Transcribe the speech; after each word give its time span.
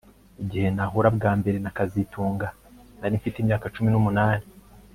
Igihe 0.43 0.67
nahura 0.75 1.09
bwa 1.17 1.31
mbere 1.39 1.57
na 1.63 1.73
kazitunga 1.77 2.47
nari 2.99 3.13
mfite 3.19 3.37
imyaka 3.39 3.65
cumi 3.75 3.89
numunani 3.91 4.47